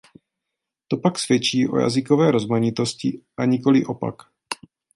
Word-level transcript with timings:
To 0.87 0.97
pak 0.97 1.19
svědčí 1.19 1.67
o 1.67 1.77
jazykové 1.77 2.31
rozmanitosti, 2.31 3.21
a 3.37 3.45
nikoli 3.45 3.85
opak. 3.85 4.15